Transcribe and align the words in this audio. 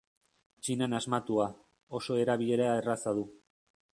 Txinan 0.67 0.95
asmatua, 0.99 1.45
oso 1.99 2.19
erabilera 2.23 2.73
erraza 2.81 3.17
du. 3.21 3.29